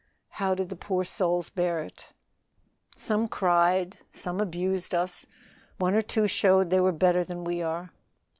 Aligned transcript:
"How 0.29 0.55
did 0.55 0.69
the 0.69 0.75
poor 0.75 1.03
souls 1.03 1.49
bear 1.49 1.83
it?" 1.83 2.11
"Some 2.95 3.27
cried, 3.27 3.99
some 4.11 4.41
abused 4.41 4.95
us, 4.95 5.27
one 5.77 5.93
or 5.93 6.01
two 6.01 6.25
showed 6.25 6.71
they 6.71 6.79
were 6.79 6.91
better 6.91 7.23
than 7.23 7.43
we 7.43 7.61
are." 7.61 7.91